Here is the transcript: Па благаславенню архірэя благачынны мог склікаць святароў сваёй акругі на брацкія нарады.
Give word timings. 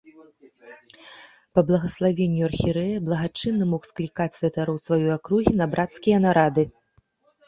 Па 1.57 1.63
благаславенню 1.67 2.41
архірэя 2.49 3.03
благачынны 3.09 3.67
мог 3.73 3.81
склікаць 3.89 4.27
святароў 4.37 4.77
сваёй 4.87 5.11
акругі 5.17 5.53
на 5.61 5.65
брацкія 5.75 6.17
нарады. 6.25 6.63